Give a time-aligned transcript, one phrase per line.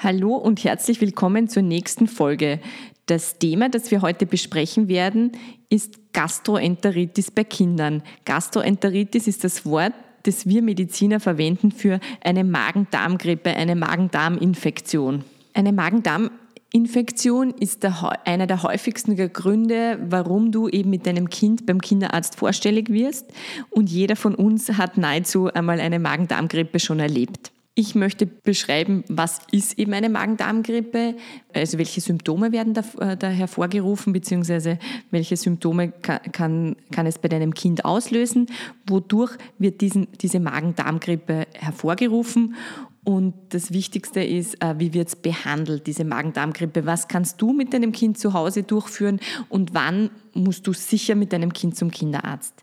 [0.00, 2.60] Hallo und herzlich willkommen zur nächsten Folge.
[3.06, 5.32] Das Thema, das wir heute besprechen werden,
[5.70, 8.04] ist Gastroenteritis bei Kindern.
[8.24, 15.24] Gastroenteritis ist das Wort, das wir Mediziner verwenden für eine Magen-Darm-Grippe, eine Magen-Darm-Infektion.
[15.52, 21.80] Eine Magen-Darm-Infektion ist der, einer der häufigsten Gründe, warum du eben mit deinem Kind beim
[21.80, 23.32] Kinderarzt vorstellig wirst.
[23.70, 27.50] Und jeder von uns hat nahezu einmal eine Magen-Darm-Grippe schon erlebt.
[27.80, 31.14] Ich möchte beschreiben, was ist eben eine Magen-Darm-Grippe,
[31.54, 34.80] also welche Symptome werden da, äh, da hervorgerufen, beziehungsweise
[35.12, 38.46] welche Symptome kann, kann, kann, es bei deinem Kind auslösen,
[38.84, 42.56] wodurch wird diesen, diese Magen-Darm-Grippe hervorgerufen
[43.04, 46.84] und das Wichtigste ist, äh, wie wird es behandelt, diese Magen-Darm-Grippe?
[46.84, 51.32] Was kannst du mit deinem Kind zu Hause durchführen und wann musst du sicher mit
[51.32, 52.54] deinem Kind zum Kinderarzt?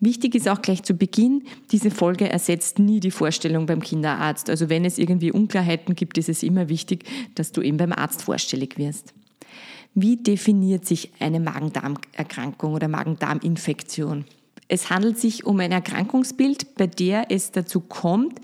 [0.00, 4.50] Wichtig ist auch gleich zu Beginn, diese Folge ersetzt nie die Vorstellung beim Kinderarzt.
[4.50, 8.22] Also wenn es irgendwie Unklarheiten gibt, ist es immer wichtig, dass du eben beim Arzt
[8.22, 9.14] vorstellig wirst.
[9.94, 14.24] Wie definiert sich eine Magen-Darm-Erkrankung oder Magen-Darm-Infektion?
[14.66, 18.40] Es handelt sich um ein Erkrankungsbild, bei der es dazu kommt,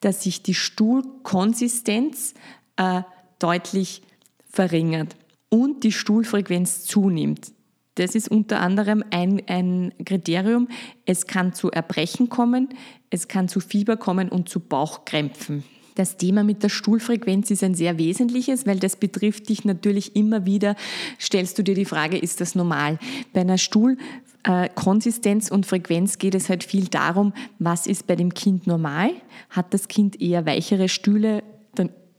[0.00, 2.34] dass sich die Stuhlkonsistenz
[2.76, 3.02] äh,
[3.38, 4.02] deutlich
[4.48, 5.16] verringert
[5.48, 7.53] und die Stuhlfrequenz zunimmt.
[7.96, 10.68] Das ist unter anderem ein, ein Kriterium.
[11.06, 12.70] Es kann zu Erbrechen kommen,
[13.10, 15.62] es kann zu Fieber kommen und zu Bauchkrämpfen.
[15.94, 20.44] Das Thema mit der Stuhlfrequenz ist ein sehr wesentliches, weil das betrifft dich natürlich immer
[20.44, 20.74] wieder.
[21.20, 22.98] Stellst du dir die Frage, ist das normal?
[23.32, 28.66] Bei einer Stuhlkonsistenz und Frequenz geht es halt viel darum, was ist bei dem Kind
[28.66, 29.10] normal?
[29.50, 31.44] Hat das Kind eher weichere Stühle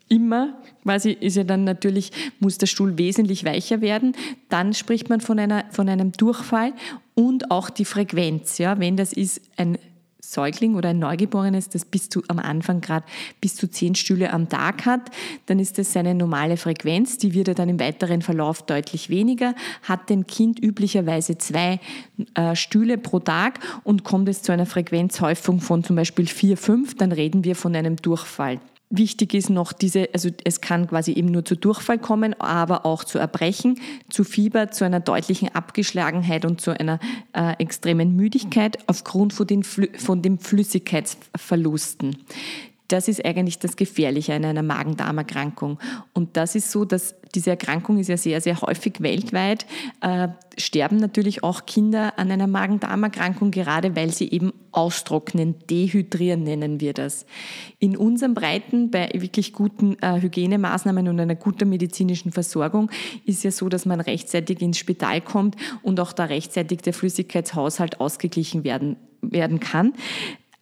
[0.08, 4.16] immer, quasi ist ja dann natürlich, muss der Stuhl wesentlich weicher werden.
[4.50, 6.74] Dann spricht man von, einer, von einem Durchfall
[7.14, 8.58] und auch die Frequenz.
[8.58, 9.78] Ja, wenn das ist ein
[10.32, 13.06] Säugling oder ein Neugeborenes, das bis zu am Anfang gerade
[13.42, 15.12] bis zu zehn Stühle am Tag hat,
[15.46, 17.18] dann ist das seine normale Frequenz.
[17.18, 19.56] Die wird er dann im weiteren Verlauf deutlich weniger.
[19.84, 21.80] Hat ein Kind üblicherweise zwei
[22.34, 26.96] äh, Stühle pro Tag und kommt es zu einer Frequenzhäufung von zum Beispiel vier, fünf,
[26.96, 28.60] dann reden wir von einem Durchfall.
[28.92, 33.04] Wichtig ist noch diese, also es kann quasi eben nur zu Durchfall kommen, aber auch
[33.04, 33.80] zu Erbrechen,
[34.10, 37.00] zu Fieber, zu einer deutlichen Abgeschlagenheit und zu einer
[37.34, 42.18] äh, extremen Müdigkeit aufgrund von den, von den Flüssigkeitsverlusten.
[42.88, 45.80] Das ist eigentlich das Gefährliche an einer Magen-Darm-Erkrankung.
[46.14, 49.66] Und das ist so, dass diese Erkrankung ist ja sehr, sehr häufig weltweit.
[50.02, 56.80] Äh, sterben natürlich auch Kinder an einer Magen-Darm-Erkrankung, gerade weil sie eben austrocknen, dehydrieren nennen
[56.80, 57.26] wir das.
[57.80, 62.92] In unseren Breiten, bei wirklich guten äh, Hygienemaßnahmen und einer guten medizinischen Versorgung,
[63.26, 68.00] ist ja so, dass man rechtzeitig ins Spital kommt und auch da rechtzeitig der Flüssigkeitshaushalt
[68.00, 69.94] ausgeglichen werden, werden kann.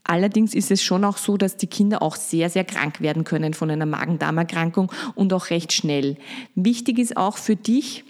[0.03, 3.53] Allerdings ist es schon auch so, dass die Kinder auch sehr, sehr krank werden können
[3.53, 6.18] von einer Magen-Darm-Erkrankung und auch recht schnell.
[6.56, 8.03] Wichtig ist auch für dich,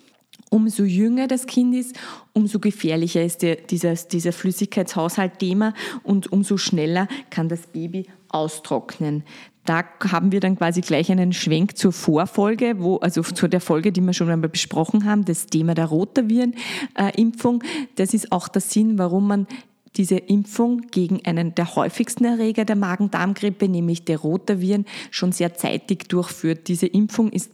[0.49, 1.95] umso jünger das Kind ist,
[2.33, 5.73] umso gefährlicher ist der, dieses, dieser Flüssigkeitshaushalt-Thema
[6.03, 9.23] und umso schneller kann das Baby austrocknen.
[9.65, 13.91] Da haben wir dann quasi gleich einen Schwenk zur Vorfolge, wo, also zu der Folge,
[13.91, 17.63] die wir schon einmal besprochen haben, das Thema der Rotavirenimpfung.
[17.95, 19.47] Das ist auch der Sinn, warum man
[19.95, 26.09] diese Impfung gegen einen der häufigsten Erreger der Magen-Darm-Grippe, nämlich der Rotaviren, schon sehr zeitig
[26.09, 26.67] durchführt.
[26.67, 27.51] Diese Impfung ist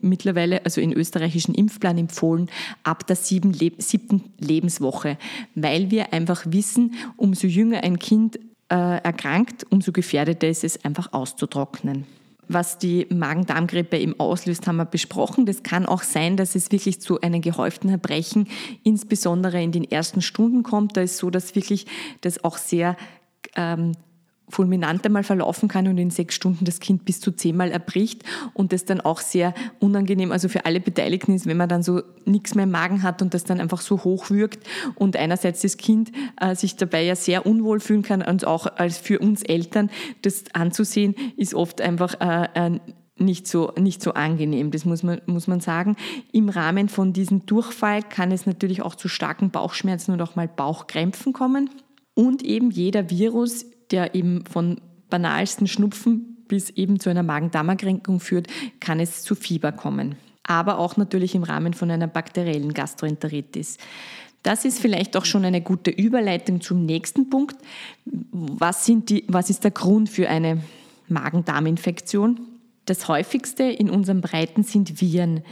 [0.00, 2.48] mittlerweile, also im österreichischen Impfplan empfohlen,
[2.82, 5.18] ab der siebten Lebenswoche,
[5.54, 8.36] weil wir einfach wissen, umso jünger ein Kind
[8.70, 12.06] äh, erkrankt, umso gefährdeter ist es einfach auszutrocknen
[12.52, 15.46] was die Magen-Darm-Grippe eben auslöst, haben wir besprochen.
[15.46, 18.48] Das kann auch sein, dass es wirklich zu einem gehäuften Erbrechen,
[18.82, 20.96] insbesondere in den ersten Stunden kommt.
[20.96, 21.86] Da ist so, dass wirklich
[22.20, 22.96] das auch sehr
[23.56, 23.92] ähm,
[24.52, 28.22] fulminant einmal verlaufen kann und in sechs Stunden das Kind bis zu zehnmal erbricht
[28.52, 32.02] und das dann auch sehr unangenehm, also für alle Beteiligten ist, wenn man dann so
[32.26, 35.78] nichts mehr im Magen hat und das dann einfach so hoch wirkt und einerseits das
[35.78, 39.90] Kind äh, sich dabei ja sehr unwohl fühlen kann und auch als für uns Eltern
[40.20, 42.78] das anzusehen, ist oft einfach äh,
[43.18, 45.96] nicht so, nicht so angenehm, das muss man, muss man sagen.
[46.32, 50.48] Im Rahmen von diesem Durchfall kann es natürlich auch zu starken Bauchschmerzen und auch mal
[50.48, 51.70] Bauchkrämpfen kommen.
[52.14, 54.80] Und eben jeder Virus der eben von
[55.10, 58.46] banalsten Schnupfen bis eben zu einer Magen-Darm-Erkrankung führt,
[58.80, 60.16] kann es zu Fieber kommen.
[60.42, 63.78] Aber auch natürlich im Rahmen von einer bakteriellen Gastroenteritis.
[64.42, 67.56] Das ist vielleicht auch schon eine gute Überleitung zum nächsten Punkt.
[68.04, 70.62] Was, sind die, was ist der Grund für eine
[71.08, 72.40] Magen-Darm-Infektion?
[72.86, 75.42] Das häufigste in unseren Breiten sind Viren.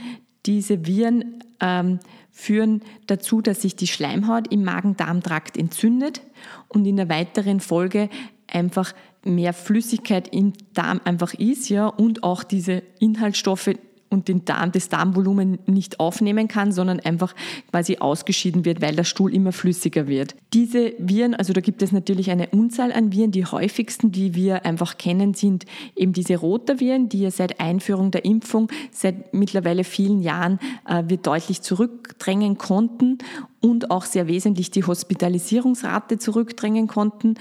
[0.45, 1.99] Diese Viren ähm,
[2.31, 6.21] führen dazu, dass sich die Schleimhaut im Magen-Darm-Trakt entzündet
[6.67, 8.09] und in der weiteren Folge
[8.47, 8.93] einfach
[9.23, 13.71] mehr Flüssigkeit im Darm einfach ist, ja, und auch diese Inhaltsstoffe
[14.11, 17.33] und den Darm, das Darmvolumen nicht aufnehmen kann, sondern einfach
[17.71, 20.35] quasi ausgeschieden wird, weil der Stuhl immer flüssiger wird.
[20.53, 23.31] Diese Viren, also da gibt es natürlich eine Unzahl an Viren.
[23.31, 25.65] Die häufigsten, die wir einfach kennen, sind
[25.95, 31.17] eben diese Rotaviren, die ja seit Einführung der Impfung seit mittlerweile vielen Jahren äh, wir
[31.17, 33.19] deutlich zurückdrängen konnten
[33.61, 37.35] und auch sehr wesentlich die Hospitalisierungsrate zurückdrängen konnten.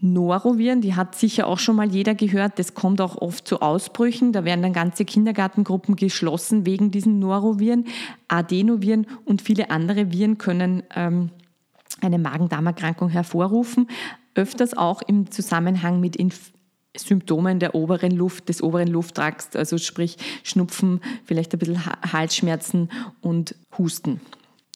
[0.00, 2.58] Noroviren, die hat sicher auch schon mal jeder gehört.
[2.58, 4.32] Das kommt auch oft zu Ausbrüchen.
[4.32, 7.86] Da werden dann ganze Kindergartengruppen geschlossen wegen diesen Noroviren.
[8.28, 11.30] Adenoviren und viele andere Viren können ähm,
[12.00, 13.88] eine Magen-Darm-Erkrankung hervorrufen.
[14.34, 16.52] Öfters auch im Zusammenhang mit Inf
[16.96, 22.88] Symptomen der oberen Luft, des oberen Lufttracts, also sprich Schnupfen, vielleicht ein bisschen Halsschmerzen
[23.20, 24.20] und Husten.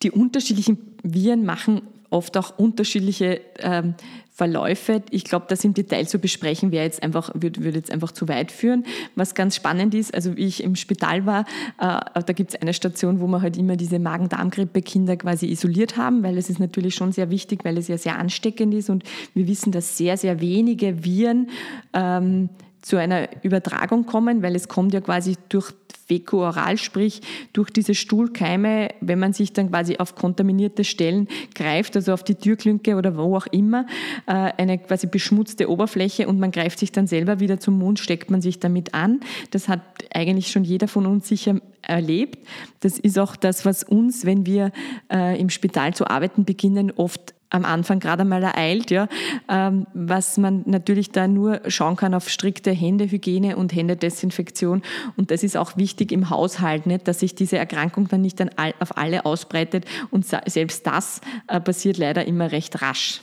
[0.02, 3.94] Die unterschiedlichen Viren machen oft auch unterschiedliche ähm,
[4.38, 5.02] Verläufe.
[5.10, 8.28] Ich glaube, das im Detail zu besprechen wäre jetzt einfach, würde, würde jetzt einfach zu
[8.28, 8.84] weit führen.
[9.16, 11.40] Was ganz spannend ist, also wie ich im Spital war,
[11.80, 16.22] äh, da gibt es eine Station, wo wir halt immer diese Magen-Darm-Grippe-Kinder quasi isoliert haben,
[16.22, 19.02] weil es ist natürlich schon sehr wichtig, weil es ja sehr ansteckend ist und
[19.34, 21.50] wir wissen, dass sehr, sehr wenige Viren
[21.92, 22.48] ähm,
[22.80, 25.72] zu einer Übertragung kommen, weil es kommt ja quasi durch
[26.08, 27.20] Fäko-Oral, sprich
[27.52, 32.34] durch diese Stuhlkeime, wenn man sich dann quasi auf kontaminierte Stellen greift, also auf die
[32.34, 33.86] Türklünke oder wo auch immer,
[34.26, 38.30] äh, eine quasi beschmutzte Oberfläche und man greift sich dann selber wieder zum Mund, steckt
[38.30, 39.20] man sich damit an.
[39.50, 39.80] Das hat
[40.12, 42.46] eigentlich schon jeder von uns sicher erlebt.
[42.80, 44.72] Das ist auch das, was uns, wenn wir
[45.12, 49.08] äh, im Spital zu arbeiten beginnen, oft am Anfang gerade einmal ereilt, ja,
[49.48, 54.82] ähm, was man natürlich da nur schauen kann auf strikte Händehygiene und Händedesinfektion.
[55.16, 58.38] Und das ist auch wichtig im Haushalt, nicht, dass sich diese Erkrankung dann nicht
[58.80, 59.84] auf alle ausbreitet.
[60.10, 63.20] Und selbst das äh, passiert leider immer recht rasch.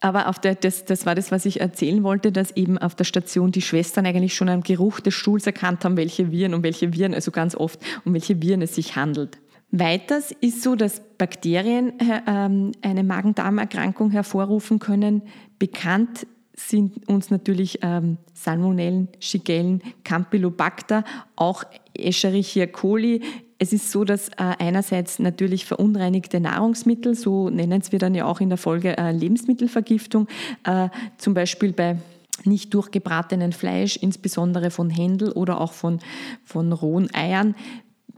[0.00, 3.04] Aber auf der, das, das war das, was ich erzählen wollte, dass eben auf der
[3.04, 6.92] Station die Schwestern eigentlich schon am Geruch des Stuhls erkannt haben, welche Viren und welche
[6.92, 9.38] Viren, also ganz oft, um welche Viren es sich handelt.
[9.70, 11.92] Weiters ist so, dass Bakterien
[12.26, 15.22] ähm, eine Magen-Darm-Erkrankung hervorrufen können.
[15.58, 16.26] Bekannt
[16.56, 21.04] sind uns natürlich ähm, Salmonellen, Shigellen, Campylobacter,
[21.36, 23.22] auch Escherichia coli.
[23.58, 28.40] Es ist so, dass äh, einerseits natürlich verunreinigte Nahrungsmittel, so nennen wir dann ja auch
[28.40, 30.28] in der Folge äh, Lebensmittelvergiftung,
[30.64, 30.88] äh,
[31.18, 31.98] zum Beispiel bei
[32.44, 35.98] nicht durchgebratenen Fleisch, insbesondere von Händel oder auch von,
[36.44, 37.54] von rohen Eiern,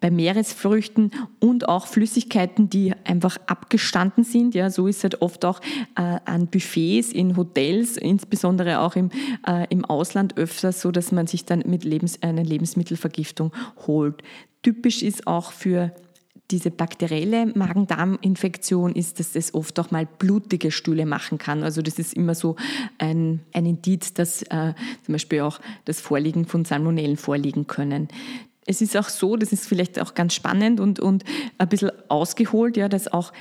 [0.00, 4.54] bei Meeresfrüchten und auch Flüssigkeiten, die einfach abgestanden sind.
[4.54, 5.60] Ja, so ist es halt oft auch
[5.96, 9.10] äh, an Buffets in Hotels, insbesondere auch im,
[9.46, 13.52] äh, im Ausland öfters so, dass man sich dann mit Lebens, eine Lebensmittelvergiftung
[13.86, 14.22] holt.
[14.62, 15.92] Typisch ist auch für
[16.50, 21.62] diese bakterielle Magen-Darm-Infektion ist, dass es oft auch mal blutige Stühle machen kann.
[21.62, 22.56] Also das ist immer so
[22.98, 28.08] ein, ein Indiz, dass äh, zum Beispiel auch das Vorliegen von Salmonellen vorliegen können
[28.66, 31.24] es ist auch so, das ist vielleicht auch ganz spannend und, und
[31.58, 33.32] ein bisschen ausgeholt, ja, dass auch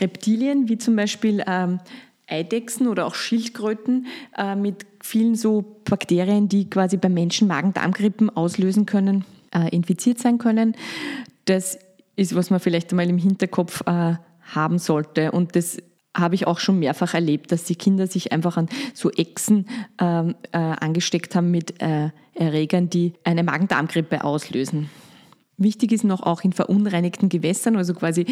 [0.00, 1.80] Reptilien wie zum Beispiel ähm,
[2.26, 8.86] Eidechsen oder auch Schildkröten äh, mit vielen so Bakterien, die quasi beim Menschen Magen-Darm-Grippen auslösen
[8.86, 9.24] können,
[9.54, 10.74] äh, infiziert sein können.
[11.44, 11.78] Das
[12.16, 14.14] ist, was man vielleicht einmal im Hinterkopf äh,
[14.54, 15.32] haben sollte.
[15.32, 15.78] Und das
[16.14, 19.66] habe ich auch schon mehrfach erlebt, dass die Kinder sich einfach an so Echsen
[19.98, 24.90] ähm, äh, angesteckt haben mit äh, Erregern, die eine Magen-Darm-Grippe auslösen.
[25.62, 28.26] Wichtig ist noch auch in verunreinigten Gewässern, also quasi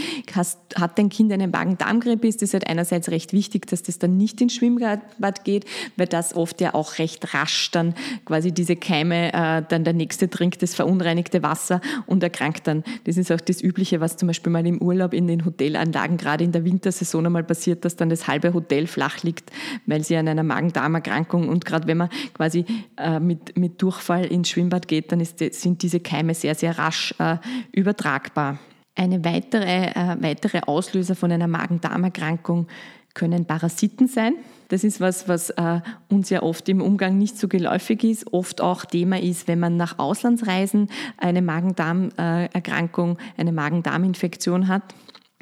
[0.76, 4.40] hat dein Kind eine Magen-Darm-Grippe, ist es halt einerseits recht wichtig, dass das dann nicht
[4.40, 5.64] ins Schwimmbad geht,
[5.96, 7.94] weil das oft ja auch recht rasch dann
[8.24, 12.84] quasi diese Keime, äh, dann der Nächste trinkt das verunreinigte Wasser und erkrankt dann.
[13.04, 16.44] Das ist auch das Übliche, was zum Beispiel mal im Urlaub in den Hotelanlagen gerade
[16.44, 19.50] in der Wintersaison einmal passiert, dass dann das halbe Hotel flach liegt,
[19.86, 22.64] weil sie an einer Magen-Darm-Erkrankung und gerade wenn man quasi
[22.96, 27.14] äh, mit, mit Durchfall ins Schwimmbad geht, dann ist, sind diese Keime sehr, sehr rasch
[27.20, 27.36] äh,
[27.72, 28.58] übertragbar.
[28.96, 32.66] Eine weitere, äh, weitere Auslöser von einer Magen-Darm-Erkrankung
[33.14, 34.34] können Parasiten sein.
[34.68, 38.60] Das ist was, was äh, uns ja oft im Umgang nicht so geläufig ist, oft
[38.60, 44.82] auch Thema ist, wenn man nach Auslandsreisen eine Magen-Darm-Erkrankung, eine Magen-Darm-Infektion hat.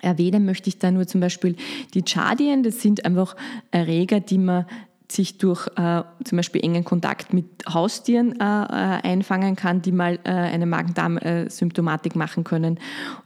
[0.00, 1.56] Erwähnen möchte ich da nur zum Beispiel
[1.92, 2.62] die Chardien.
[2.62, 3.36] Das sind einfach
[3.70, 4.64] Erreger, die man
[5.10, 10.18] sich durch äh, zum Beispiel engen Kontakt mit Haustieren äh, äh einfangen kann, die mal
[10.24, 12.78] äh, eine Magen-Darm-Symptomatik machen können.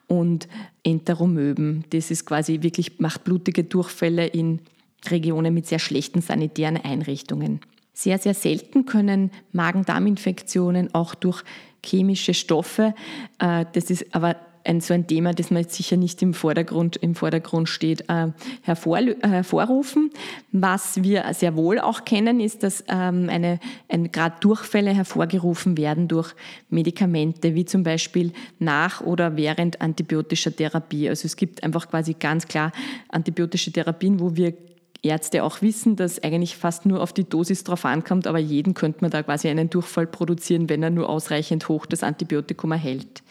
[0.07, 0.49] Und
[0.85, 4.61] Enteromöben, das ist quasi wirklich, macht blutige Durchfälle in
[5.09, 7.61] Regionen mit sehr schlechten sanitären Einrichtungen.
[7.93, 11.43] Sehr, sehr selten können Magen-Darm-Infektionen auch durch
[11.85, 12.95] chemische Stoffe,
[13.39, 16.97] äh, das ist aber ein, so ein Thema, das man jetzt sicher nicht im Vordergrund,
[16.97, 18.29] im Vordergrund steht, äh,
[18.63, 20.11] hervor, äh, hervorrufen.
[20.53, 26.09] Was wir sehr wohl auch kennen, ist, dass ähm, eine, ein, gerade Durchfälle hervorgerufen werden
[26.09, 26.35] durch
[26.71, 31.09] Medikamente, wie zum Beispiel nach oder während antibiotischer Therapie.
[31.09, 32.73] Also es gibt einfach quasi ganz klar
[33.09, 34.55] antibiotische Therapien, wo wir
[35.03, 39.01] Ärzte auch wissen, dass eigentlich fast nur auf die Dosis drauf ankommt, aber jeden könnte
[39.01, 43.23] man da quasi einen Durchfall produzieren, wenn er nur ausreichend hoch das Antibiotikum erhält.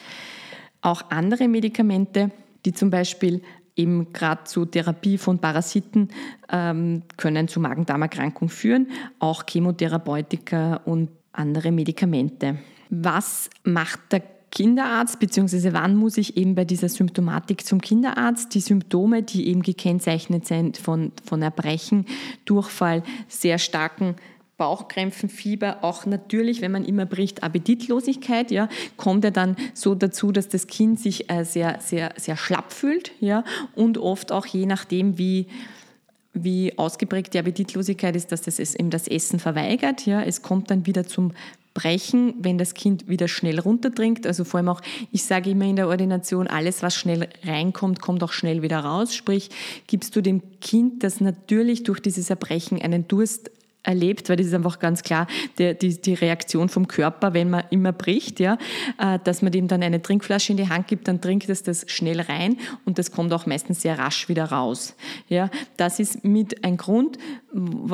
[0.81, 2.31] Auch andere Medikamente,
[2.65, 3.41] die zum Beispiel
[3.75, 6.09] eben gerade zur Therapie von Parasiten
[6.49, 8.87] ähm, können zu Magen-Darm-Erkrankung führen,
[9.19, 12.57] auch Chemotherapeutika und andere Medikamente.
[12.89, 18.53] Was macht der Kinderarzt, beziehungsweise wann muss ich eben bei dieser Symptomatik zum Kinderarzt?
[18.53, 22.05] Die Symptome, die eben gekennzeichnet sind von, von Erbrechen,
[22.43, 24.15] Durchfall, sehr starken
[24.61, 30.31] Bauchkrämpfen, Fieber, auch natürlich, wenn man immer bricht, Appetitlosigkeit, ja, kommt ja dann so dazu,
[30.31, 34.67] dass das Kind sich äh, sehr, sehr, sehr schlapp fühlt, ja, und oft auch je
[34.67, 35.47] nachdem, wie,
[36.35, 40.85] wie ausgeprägt die Appetitlosigkeit ist, dass das eben das Essen verweigert, ja, es kommt dann
[40.85, 41.33] wieder zum
[41.73, 44.27] Brechen, wenn das Kind wieder schnell runtertrinkt.
[44.27, 48.21] Also vor allem auch, ich sage immer in der Ordination, alles, was schnell reinkommt, kommt
[48.21, 49.15] auch schnell wieder raus.
[49.15, 49.49] Sprich,
[49.87, 53.49] gibst du dem Kind, das natürlich durch dieses Erbrechen einen Durst
[53.83, 57.63] erlebt, weil das ist einfach ganz klar der, die, die Reaktion vom Körper, wenn man
[57.69, 58.57] immer bricht, ja,
[58.99, 61.85] äh, dass man dem dann eine Trinkflasche in die Hand gibt, dann trinkt es das
[61.87, 64.95] schnell rein und das kommt auch meistens sehr rasch wieder raus.
[65.27, 67.17] Ja, das ist mit ein Grund,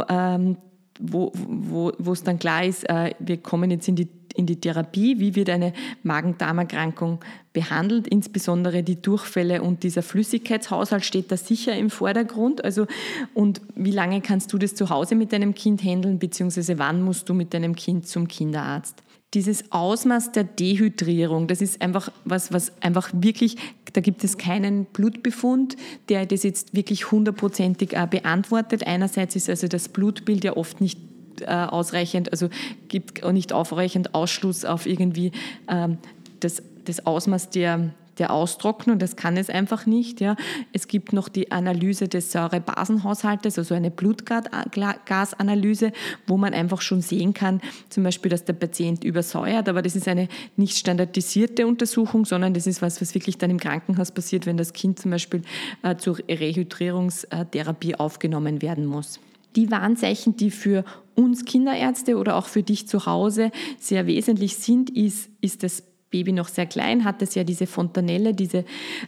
[0.10, 0.58] ähm,
[1.00, 4.62] wo, wo, wo es dann klar ist, äh, wir kommen jetzt in die in die
[4.62, 7.20] Therapie, wie wird eine Magen-Darm-Erkrankung
[7.54, 12.64] behandelt, insbesondere die Durchfälle und dieser Flüssigkeitshaushalt steht da sicher im Vordergrund.
[12.64, 12.86] Also,
[13.34, 17.30] und wie lange kannst du das zu Hause mit deinem Kind handeln, beziehungsweise wann musst
[17.30, 19.04] du mit deinem Kind zum Kinderarzt?
[19.34, 23.58] Dieses Ausmaß der Dehydrierung, das ist einfach was, was einfach wirklich,
[23.92, 25.76] da gibt es keinen Blutbefund,
[26.08, 28.88] der das jetzt wirklich hundertprozentig äh, beantwortet.
[28.88, 31.00] Einerseits ist also das Blutbild ja oft nicht
[31.42, 32.50] äh, ausreichend, also
[32.88, 35.32] gibt auch nicht ausreichend Ausschluss auf irgendwie
[35.68, 35.98] ähm,
[36.40, 40.22] das, das Ausmaß der, der Austrocknung, das kann es einfach nicht.
[40.22, 40.36] Ja.
[40.74, 45.92] Es gibt noch die Analyse des Säurebasenhaushaltes, also eine Blutgasanalyse,
[46.26, 50.08] wo man einfach schon sehen kann, zum Beispiel, dass der Patient übersäuert, aber das ist
[50.08, 54.58] eine nicht standardisierte Untersuchung, sondern das ist was, was wirklich dann im Krankenhaus passiert, wenn
[54.58, 55.42] das Kind zum Beispiel
[55.84, 59.20] äh, zur Rehydrierungstherapie aufgenommen werden muss
[59.56, 60.84] die Warnzeichen, die für
[61.16, 66.32] uns Kinderärzte oder auch für dich zu Hause sehr wesentlich sind, ist, ist das Baby
[66.32, 68.66] noch sehr klein, hat es ja diese Fontanelle, diese,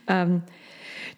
[0.08, 0.42] ähm,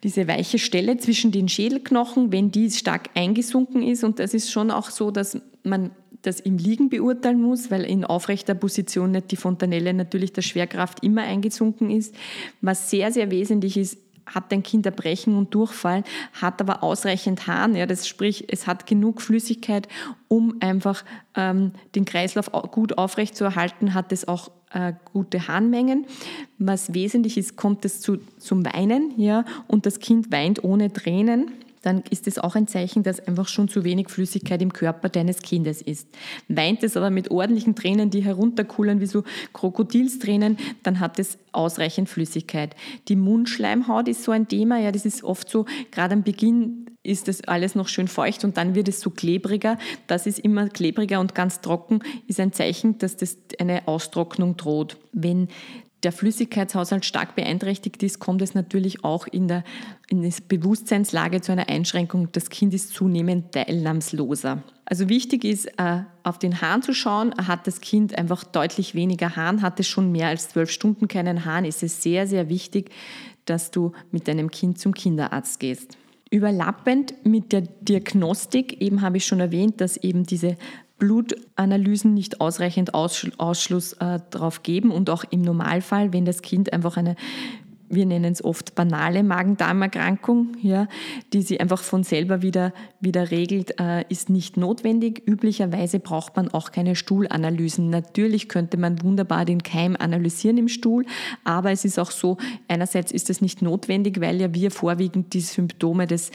[0.04, 4.04] diese weiche Stelle zwischen den Schädelknochen, wenn die stark eingesunken ist.
[4.04, 8.06] Und das ist schon auch so, dass man das im Liegen beurteilen muss, weil in
[8.06, 12.14] aufrechter Position nicht die Fontanelle natürlich der Schwerkraft immer eingesunken ist.
[12.62, 13.98] Was sehr, sehr wesentlich ist,
[14.34, 16.04] hat dein Kind Erbrechen und Durchfall,
[16.40, 19.88] hat aber ausreichend Harn, ja, das sprich, es hat genug Flüssigkeit,
[20.28, 21.04] um einfach
[21.36, 26.06] ähm, den Kreislauf gut aufrechtzuerhalten, hat es auch äh, gute Harnmengen.
[26.58, 31.52] Was wesentlich ist, kommt es zu, zum Weinen, ja, und das Kind weint ohne Tränen
[31.82, 35.42] dann ist es auch ein Zeichen, dass einfach schon zu wenig Flüssigkeit im Körper deines
[35.42, 36.08] Kindes ist.
[36.48, 39.24] Weint es aber mit ordentlichen Tränen, die herunterkullern wie so
[39.54, 42.76] Krokodilstränen, dann hat es ausreichend Flüssigkeit.
[43.08, 47.28] Die Mundschleimhaut ist so ein Thema, ja, das ist oft so, gerade am Beginn ist
[47.28, 49.80] das alles noch schön feucht und dann wird es so klebriger.
[50.06, 54.98] Das ist immer klebriger und ganz trocken, ist ein Zeichen, dass das eine Austrocknung droht.
[55.12, 55.48] Wenn
[56.04, 59.64] der Flüssigkeitshaushalt stark beeinträchtigt ist, kommt es natürlich auch in der,
[60.10, 62.32] in der Bewusstseinslage zu einer Einschränkung.
[62.32, 64.64] Das Kind ist zunehmend teilnahmsloser.
[64.86, 67.34] Also wichtig ist, äh, auf den Hahn zu schauen.
[67.48, 71.46] Hat das Kind einfach deutlich weniger Hahn, hat es schon mehr als zwölf Stunden keinen
[71.46, 72.90] Hahn, ist es sehr, sehr wichtig,
[73.46, 75.98] dass du mit deinem Kind zum Kinderarzt gehst.
[76.30, 80.58] Überlappend mit der Diagnostik, eben habe ich schon erwähnt, dass eben diese
[81.02, 86.96] Blutanalysen nicht ausreichend Ausschluss äh, darauf geben und auch im Normalfall, wenn das Kind einfach
[86.96, 87.16] eine
[87.94, 90.88] wir nennen es oft banale Magen-Darm-Erkrankung, ja,
[91.34, 95.22] die sie einfach von selber wieder, wieder regelt, äh, ist nicht notwendig.
[95.28, 97.90] Üblicherweise braucht man auch keine Stuhlanalysen.
[97.90, 101.06] Natürlich könnte man wunderbar den Keim analysieren im Stuhl,
[101.44, 102.38] aber es ist auch so,
[102.70, 106.32] einerseits ist es nicht notwendig, weil ja wir vorwiegend die Symptome des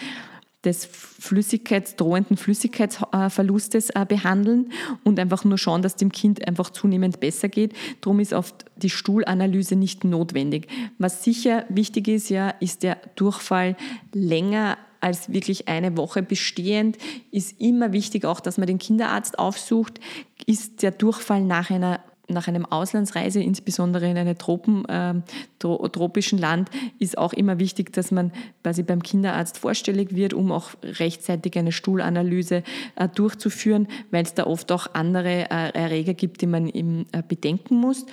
[0.66, 4.72] des Flüssigkeits, drohenden Flüssigkeitsverlustes äh, behandeln
[5.04, 7.72] und einfach nur schauen, dass dem Kind einfach zunehmend besser geht.
[8.00, 10.68] Darum ist oft die Stuhlanalyse nicht notwendig.
[10.98, 13.76] Was sicher wichtig ist, ja, ist der Durchfall
[14.12, 16.98] länger als wirklich eine Woche bestehend,
[17.30, 20.00] ist immer wichtig auch, dass man den Kinderarzt aufsucht.
[20.46, 25.14] Ist der Durchfall nach einer nach einem Auslandsreise, insbesondere in einem Tropen, äh,
[25.58, 30.70] tropischen Land, ist auch immer wichtig, dass man quasi beim Kinderarzt vorstellig wird, um auch
[30.82, 32.62] rechtzeitig eine Stuhlanalyse
[32.96, 37.22] äh, durchzuführen, weil es da oft auch andere äh, Erreger gibt, die man eben äh,
[37.26, 38.06] bedenken muss.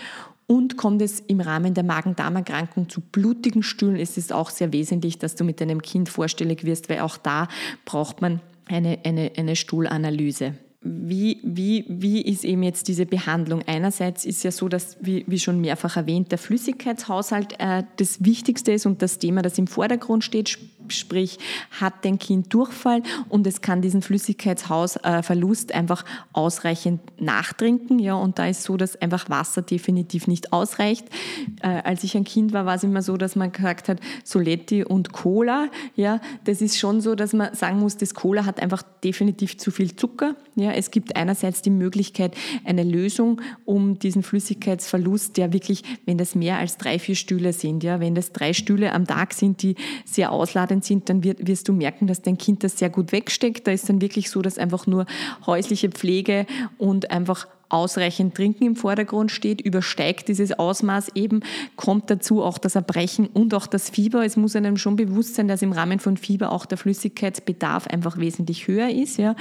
[0.46, 5.18] Und kommt es im Rahmen der Magen-Darm-Erkrankung zu blutigen Stühlen, ist es auch sehr wesentlich,
[5.18, 7.48] dass du mit deinem Kind vorstellig wirst, weil auch da
[7.86, 13.62] braucht man eine, eine, eine Stuhlanalyse wie, wie, wie ist eben jetzt diese Behandlung?
[13.66, 18.74] Einerseits ist ja so, dass, wie, wie schon mehrfach erwähnt, der Flüssigkeitshaushalt äh, das Wichtigste
[18.74, 20.60] ist und das Thema, das im Vordergrund steht,
[20.90, 21.40] sprich,
[21.80, 28.00] hat dein Kind Durchfall und es kann diesen Flüssigkeitsverlust äh, einfach ausreichend nachtrinken.
[28.00, 31.08] Ja, und da ist so, dass einfach Wasser definitiv nicht ausreicht.
[31.62, 34.84] Äh, als ich ein Kind war, war es immer so, dass man gesagt hat, Soletti
[34.84, 35.70] und Cola.
[35.96, 39.72] Ja, das ist schon so, dass man sagen muss, das Cola hat einfach definitiv zu
[39.72, 40.36] viel Zucker.
[40.56, 46.36] Ja, es gibt einerseits die Möglichkeit, eine Lösung, um diesen Flüssigkeitsverlust, der wirklich, wenn das
[46.36, 49.76] mehr als drei, vier Stühle sind, ja, wenn das drei Stühle am Tag sind, die
[50.06, 53.66] sehr ausladend sind, dann wirst du merken, dass dein Kind das sehr gut wegsteckt.
[53.66, 55.08] Da ist dann wirklich so, dass einfach nur
[55.46, 56.46] häusliche Pflege
[56.78, 61.42] und einfach ausreichend Trinken im Vordergrund steht, übersteigt dieses Ausmaß eben,
[61.76, 64.24] kommt dazu auch das Erbrechen und auch das Fieber.
[64.24, 68.18] Es muss einem schon bewusst sein, dass im Rahmen von Fieber auch der Flüssigkeitsbedarf einfach
[68.18, 69.18] wesentlich höher ist.
[69.18, 69.36] Ja.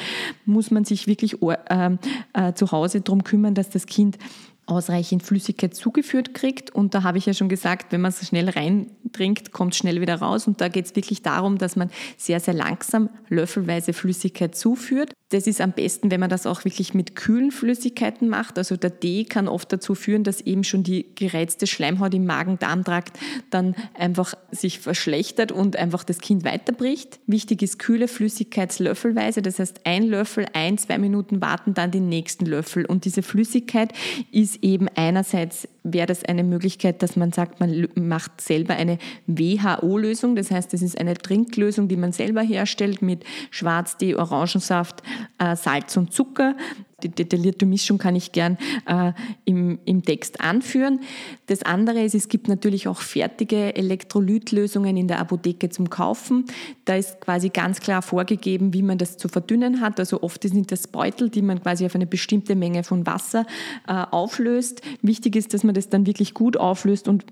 [0.46, 1.96] Muss man sich wirklich äh,
[2.32, 4.18] äh, zu Hause darum kümmern, dass das Kind
[4.66, 6.74] ausreichend Flüssigkeit zugeführt kriegt.
[6.74, 10.00] Und da habe ich ja schon gesagt, wenn man es schnell reintrinkt, kommt es schnell
[10.00, 10.46] wieder raus.
[10.46, 15.12] Und da geht es wirklich darum, dass man sehr, sehr langsam löffelweise Flüssigkeit zuführt.
[15.32, 18.58] Das ist am besten, wenn man das auch wirklich mit kühlen Flüssigkeiten macht.
[18.58, 23.18] Also der Tee kann oft dazu führen, dass eben schon die gereizte Schleimhaut im Magen-Darm-Trakt
[23.48, 27.18] dann einfach sich verschlechtert und einfach das Kind weiterbricht.
[27.26, 29.40] Wichtig ist kühle Flüssigkeit löffelweise.
[29.40, 32.84] Das heißt, ein Löffel, ein, zwei Minuten warten, dann den nächsten Löffel.
[32.84, 33.92] Und diese Flüssigkeit
[34.32, 40.36] ist eben einerseits wäre das eine Möglichkeit, dass man sagt, man macht selber eine WHO-Lösung.
[40.36, 45.02] Das heißt, das ist eine Trinklösung, die man selber herstellt mit Schwarztee, Orangensaft,
[45.38, 46.54] äh, Salz und Zucker.
[47.02, 49.12] Die detaillierte Mischung kann ich gern äh,
[49.44, 51.00] im, im Text anführen.
[51.46, 56.46] Das andere ist, es gibt natürlich auch fertige Elektrolytlösungen in der Apotheke zum Kaufen.
[56.84, 59.98] Da ist quasi ganz klar vorgegeben, wie man das zu verdünnen hat.
[59.98, 63.46] Also oft sind das Beutel, die man quasi auf eine bestimmte Menge von Wasser
[63.86, 64.82] äh, auflöst.
[65.02, 67.24] Wichtig ist, dass man das dann wirklich gut auflöst und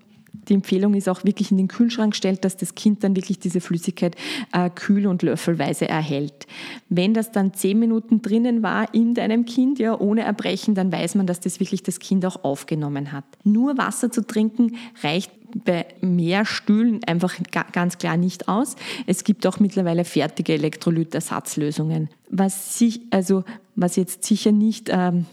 [0.50, 3.60] die Empfehlung ist auch wirklich in den Kühlschrank stellt, dass das Kind dann wirklich diese
[3.60, 4.16] Flüssigkeit
[4.52, 6.46] äh, kühl und löffelweise erhält.
[6.88, 11.14] Wenn das dann zehn Minuten drinnen war in deinem Kind, ja, ohne Erbrechen, dann weiß
[11.14, 13.24] man, dass das wirklich das Kind auch aufgenommen hat.
[13.44, 15.30] Nur Wasser zu trinken reicht
[15.64, 17.34] bei mehr Stühlen einfach
[17.72, 18.76] ganz klar nicht aus.
[19.06, 22.08] Es gibt auch mittlerweile fertige Elektrolytersatzlösungen.
[22.28, 25.26] Was sich, also, was jetzt sicher nicht ähm,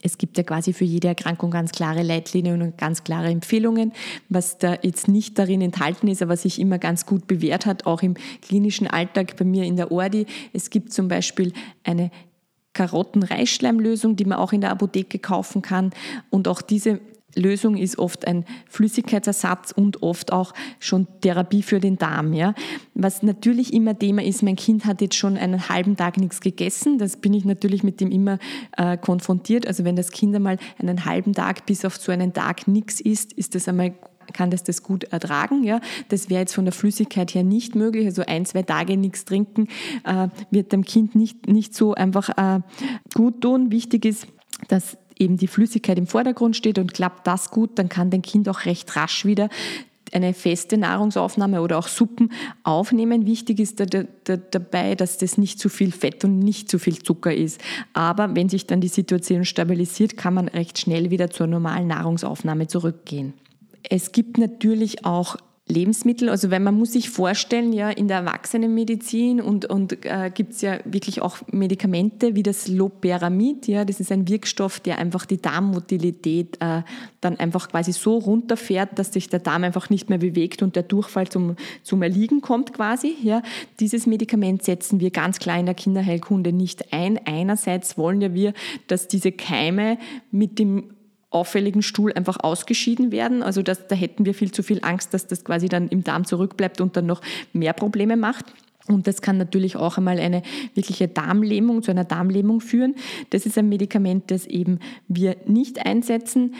[0.00, 3.92] es gibt ja quasi für jede Erkrankung ganz klare Leitlinien und ganz klare Empfehlungen.
[4.28, 8.02] Was da jetzt nicht darin enthalten ist, aber sich immer ganz gut bewährt hat, auch
[8.02, 10.26] im klinischen Alltag bei mir in der Ordi.
[10.52, 12.12] Es gibt zum Beispiel eine
[12.74, 15.90] Karotten-Reisschleimlösung, die man auch in der Apotheke kaufen kann.
[16.30, 17.00] Und auch diese
[17.34, 22.32] Lösung ist oft ein Flüssigkeitsersatz und oft auch schon Therapie für den Darm.
[22.32, 22.54] Ja.
[22.94, 26.98] Was natürlich immer Thema ist, mein Kind hat jetzt schon einen halben Tag nichts gegessen.
[26.98, 28.38] Das bin ich natürlich mit dem immer
[28.76, 29.66] äh, konfrontiert.
[29.66, 33.32] Also wenn das Kind einmal einen halben Tag bis auf so einen Tag nichts isst,
[33.34, 33.94] ist das einmal
[34.32, 35.64] kann das das gut ertragen.
[35.64, 35.80] Ja?
[36.10, 38.04] Das wäre jetzt von der Flüssigkeit her nicht möglich.
[38.04, 39.68] Also ein, zwei Tage nichts trinken
[40.04, 42.60] äh, wird dem Kind nicht, nicht so einfach äh,
[43.14, 43.70] gut tun.
[43.72, 44.26] Wichtig ist,
[44.68, 48.48] dass eben die Flüssigkeit im Vordergrund steht und klappt das gut, dann kann dein Kind
[48.48, 49.48] auch recht rasch wieder
[50.12, 53.26] eine feste Nahrungsaufnahme oder auch Suppen aufnehmen.
[53.26, 56.78] Wichtig ist da, da, da, dabei, dass das nicht zu viel Fett und nicht zu
[56.78, 57.60] viel Zucker ist.
[57.92, 62.66] Aber wenn sich dann die Situation stabilisiert, kann man recht schnell wieder zur normalen Nahrungsaufnahme
[62.68, 63.34] zurückgehen.
[63.82, 65.36] Es gibt natürlich auch
[65.68, 70.52] Lebensmittel, also wenn man muss sich vorstellen, ja, in der Erwachsenenmedizin und, und äh, gibt
[70.52, 75.26] es ja wirklich auch Medikamente wie das Loperamid, ja, das ist ein Wirkstoff, der einfach
[75.26, 76.82] die Darmmotilität äh,
[77.20, 80.84] dann einfach quasi so runterfährt, dass sich der Darm einfach nicht mehr bewegt und der
[80.84, 83.16] Durchfall zum, zum Erliegen kommt quasi.
[83.22, 83.42] Ja.
[83.80, 87.18] Dieses Medikament setzen wir ganz klar in der Kinderheilkunde nicht ein.
[87.24, 88.52] Einerseits wollen ja wir,
[88.86, 89.98] dass diese Keime
[90.30, 90.90] mit dem
[91.30, 93.42] auffälligen Stuhl einfach ausgeschieden werden.
[93.42, 96.24] Also das, da hätten wir viel zu viel Angst, dass das quasi dann im Darm
[96.24, 97.20] zurückbleibt und dann noch
[97.52, 98.46] mehr Probleme macht.
[98.86, 100.42] Und das kann natürlich auch einmal eine
[100.74, 102.94] wirkliche Darmlähmung, zu einer Darmlähmung führen.
[103.30, 106.54] Das ist ein Medikament, das eben wir nicht einsetzen.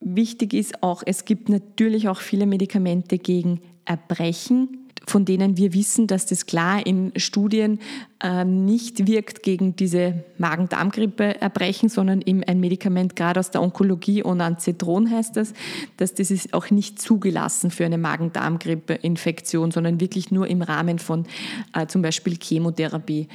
[0.00, 4.79] Wichtig ist auch, es gibt natürlich auch viele Medikamente gegen Erbrechen,
[5.10, 7.80] von denen wir wissen, dass das klar in Studien
[8.22, 14.24] äh, nicht wirkt gegen diese Magen-Darm-Grippe erbrechen, sondern eben ein Medikament gerade aus der Onkologie,
[14.24, 15.52] Onanzetron heißt das,
[15.96, 21.26] dass das ist auch nicht zugelassen für eine Magen-Darm-Grippe-Infektion, sondern wirklich nur im Rahmen von
[21.74, 23.28] äh, zum Beispiel Chemotherapie.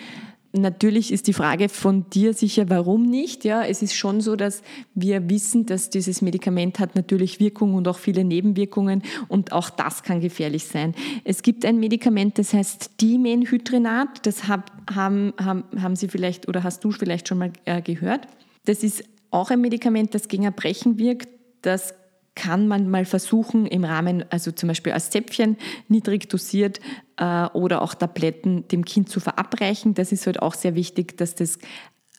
[0.58, 3.44] Natürlich ist die Frage von dir sicher, warum nicht?
[3.44, 4.62] Ja, es ist schon so, dass
[4.94, 10.04] wir wissen, dass dieses Medikament hat natürlich Wirkung und auch viele Nebenwirkungen und auch das
[10.04, 10.96] kann gefährlich sein.
[11.26, 14.26] Es gibt ein Medikament, das heißt Dimenhydrinat.
[14.26, 18.28] Das haben, haben, haben Sie vielleicht oder hast du vielleicht schon mal äh, gehört.
[18.64, 21.28] Das ist auch ein Medikament, das gegen Erbrechen wirkt.
[21.64, 21.94] Das
[22.36, 26.80] kann man mal versuchen, im Rahmen, also zum Beispiel als Zäpfchen, niedrig dosiert
[27.18, 29.94] äh, oder auch Tabletten dem Kind zu verabreichen.
[29.94, 31.58] Das ist halt auch sehr wichtig, dass das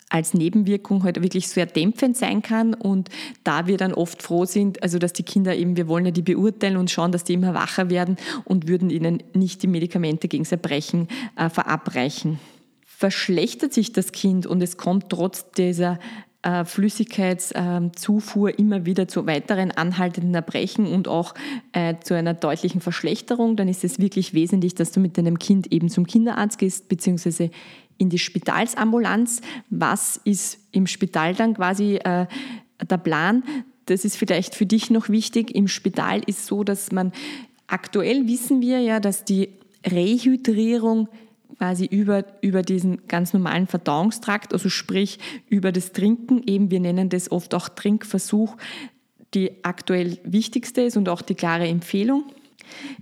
[0.09, 3.09] als Nebenwirkung halt wirklich sehr dämpfend sein kann und
[3.43, 6.23] da wir dann oft froh sind, also dass die Kinder eben, wir wollen ja die
[6.23, 10.45] beurteilen und schauen, dass die immer wacher werden und würden ihnen nicht die Medikamente gegen
[10.45, 12.39] Erbrechen äh, verabreichen.
[12.85, 15.99] Verschlechtert sich das Kind und es kommt trotz dieser
[16.47, 21.35] äh, Flüssigkeitszufuhr immer wieder zu weiteren anhaltenden Erbrechen und auch
[21.73, 25.73] äh, zu einer deutlichen Verschlechterung, dann ist es wirklich wesentlich, dass du mit deinem Kind
[25.73, 27.51] eben zum Kinderarzt gehst, beziehungsweise
[27.99, 29.41] in die Spitalsambulanz.
[29.71, 32.27] Was ist im Spital dann quasi äh,
[32.89, 33.43] der Plan?
[33.87, 35.53] Das ist vielleicht für dich noch wichtig.
[35.53, 37.11] Im Spital ist so, dass man
[37.67, 39.49] aktuell wissen wir ja, dass die
[39.85, 41.09] Rehydrierung
[41.59, 47.09] quasi über, über diesen ganz normalen Verdauungstrakt, also sprich über das Trinken, eben wir nennen
[47.09, 48.57] das oft auch Trinkversuch,
[49.35, 52.25] die aktuell wichtigste ist und auch die klare Empfehlung.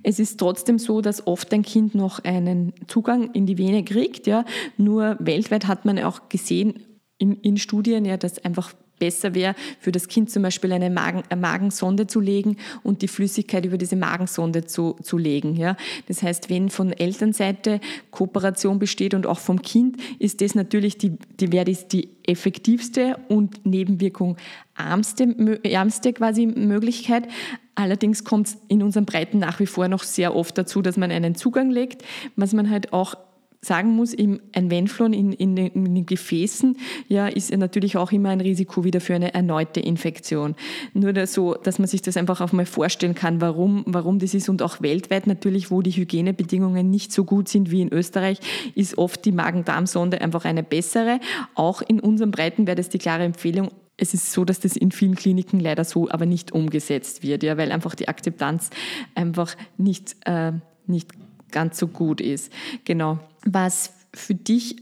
[0.02, 4.26] Es ist trotzdem so, dass oft ein Kind noch einen Zugang in die Vene kriegt.
[4.26, 4.44] Ja.
[4.76, 6.84] Nur weltweit hat man auch gesehen
[7.18, 11.22] in, in Studien, ja, dass einfach besser wäre, für das Kind zum Beispiel eine, Magen,
[11.28, 15.57] eine Magensonde zu legen und die Flüssigkeit über diese Magensonde zu, zu legen.
[15.57, 15.76] Ja?
[16.09, 17.80] Das heißt, wenn von Elternseite
[18.11, 23.18] Kooperation besteht und auch vom Kind, ist das natürlich die, die, wäre das die effektivste
[23.28, 24.37] und Nebenwirkung
[24.76, 27.28] ärmste, ärmste quasi Möglichkeit.
[27.74, 31.11] Allerdings kommt es in unseren Breiten nach wie vor noch sehr oft dazu, dass man
[31.11, 32.04] einen Zugang legt,
[32.37, 33.16] was man halt auch
[33.64, 36.77] sagen muss, ein Venflon in, in, den, in, den, Gefäßen
[37.09, 40.55] ja, ist natürlich auch immer ein Risiko wieder für eine erneute Infektion.
[40.92, 44.48] Nur so, dass man sich das einfach auch mal vorstellen kann, warum, warum das ist
[44.48, 48.38] und auch weltweit natürlich, wo die Hygienebedingungen nicht so gut sind wie in Österreich,
[48.74, 51.20] ist oft die Magen-Darm-Sonde einfach eine bessere.
[51.55, 54.90] Auch in unserem Breiten wäre das die klare Empfehlung, es ist so, dass das in
[54.90, 58.70] vielen Kliniken leider so aber nicht umgesetzt wird, ja, weil einfach die Akzeptanz
[59.14, 60.53] einfach nicht, äh,
[60.87, 61.12] nicht
[61.50, 62.52] ganz so gut ist.
[62.85, 63.18] Genau.
[63.44, 64.76] Was für dich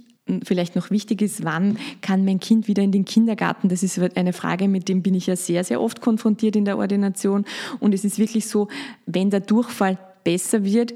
[0.45, 3.69] vielleicht noch wichtig ist, wann kann mein Kind wieder in den Kindergarten?
[3.69, 6.79] Das ist eine Frage, mit dem bin ich ja sehr, sehr oft konfrontiert in der
[6.79, 7.45] Ordination.
[7.81, 8.69] Und es ist wirklich so,
[9.07, 10.95] wenn der Durchfall besser wird,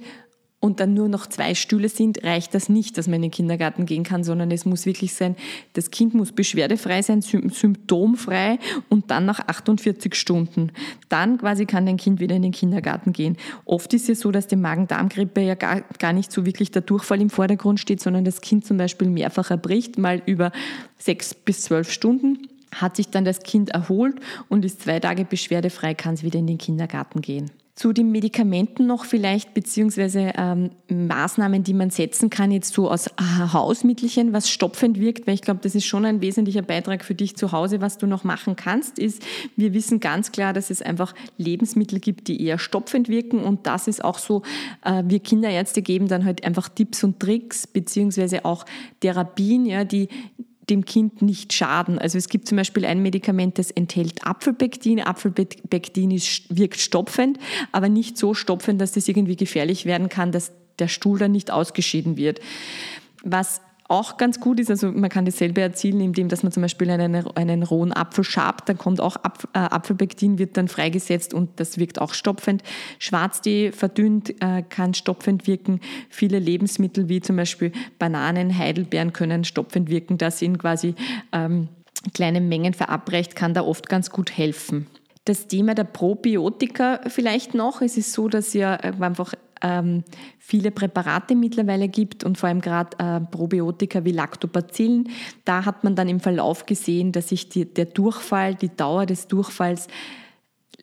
[0.67, 3.87] und dann nur noch zwei Stühle sind, reicht das nicht, dass man in den Kindergarten
[3.87, 5.37] gehen kann, sondern es muss wirklich sein,
[5.75, 10.73] das Kind muss beschwerdefrei sein, symptomfrei und dann nach 48 Stunden.
[11.09, 13.37] Dann quasi kann dein Kind wieder in den Kindergarten gehen.
[13.65, 17.21] Oft ist es so, dass die Magen-Darm-Grippe ja gar, gar nicht so wirklich der Durchfall
[17.21, 20.51] im Vordergrund steht, sondern das Kind zum Beispiel mehrfach erbricht, mal über
[20.99, 24.17] sechs bis zwölf Stunden hat sich dann das Kind erholt
[24.49, 27.51] und ist zwei Tage beschwerdefrei, kann es wieder in den Kindergarten gehen.
[27.77, 33.07] Zu den Medikamenten noch vielleicht, beziehungsweise ähm, Maßnahmen, die man setzen kann, jetzt so aus
[33.07, 33.13] äh,
[33.53, 37.37] Hausmittelchen, was stopfend wirkt, weil ich glaube, das ist schon ein wesentlicher Beitrag für dich
[37.37, 37.83] zu Hause.
[37.83, 39.23] Was du noch machen kannst, ist,
[39.57, 43.89] wir wissen ganz klar, dass es einfach Lebensmittel gibt, die eher stopfend wirken und das
[43.89, 44.41] ist auch so,
[44.83, 48.65] äh, wir Kinderärzte geben dann halt einfach Tipps und Tricks, beziehungsweise auch
[49.01, 50.09] Therapien, ja, die
[50.71, 51.99] dem Kind nicht schaden.
[51.99, 55.01] Also es gibt zum Beispiel ein Medikament, das enthält Apfelpektin.
[55.01, 57.39] Apfelpektin ist, wirkt stopfend,
[57.73, 61.51] aber nicht so stopfend, dass das irgendwie gefährlich werden kann, dass der Stuhl dann nicht
[61.51, 62.41] ausgeschieden wird.
[63.23, 66.91] Was auch ganz gut ist, also man kann dasselbe erzielen, indem dass man zum Beispiel
[66.91, 71.61] einen, einen rohen Apfel schabt, dann kommt auch Apf äh, Apfelpektin, wird dann freigesetzt und
[71.61, 72.63] das wirkt auch stopfend.
[72.99, 75.81] Schwarztee verdünnt äh, kann stopfend wirken.
[76.09, 80.19] Viele Lebensmittel wie zum Beispiel Bananen, Heidelbeeren können stopfend wirken.
[80.19, 80.95] Das in quasi
[81.33, 81.69] ähm,
[82.15, 84.87] kleinen Mengen verabreicht, kann da oft ganz gut helfen.
[85.27, 87.83] Das Thema der Probiotika vielleicht noch.
[87.83, 90.05] Es ist so, dass ja einfach ähm,
[90.39, 95.09] viele Präparate mittlerweile gibt und vor allem gerade äh, Probiotika wie Lactobacillen.
[95.45, 99.27] Da hat man dann im Verlauf gesehen, dass sich die, der Durchfall, die Dauer des
[99.27, 99.89] Durchfalls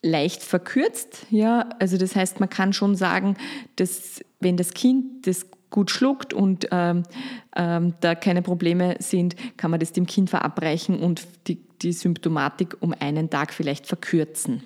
[0.02, 1.26] leicht verkürzt.
[1.30, 3.38] Ja, also das heißt, man kann schon sagen,
[3.78, 7.04] dass wenn das Kind das gut schluckt und ähm,
[7.56, 12.78] ähm, da keine Probleme sind, kann man das dem Kind verabreichen und die, die Symptomatik
[12.80, 14.64] um einen Tag vielleicht verkürzen.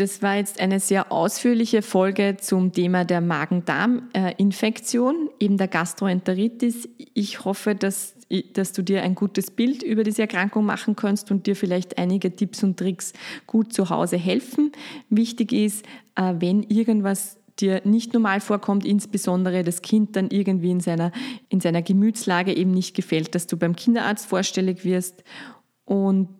[0.00, 6.88] Das war jetzt eine sehr ausführliche Folge zum Thema der Magen-Darm-Infektion, eben der Gastroenteritis.
[7.12, 8.14] Ich hoffe, dass,
[8.54, 12.34] dass du dir ein gutes Bild über diese Erkrankung machen kannst und dir vielleicht einige
[12.34, 13.12] Tipps und Tricks
[13.46, 14.72] gut zu Hause helfen.
[15.10, 15.84] Wichtig ist,
[16.14, 21.12] äh, wenn irgendwas dir nicht normal vorkommt, insbesondere das Kind dann irgendwie in seiner,
[21.50, 25.24] in seiner Gemütslage eben nicht gefällt, dass du beim Kinderarzt vorstellig wirst.
[25.84, 26.39] Und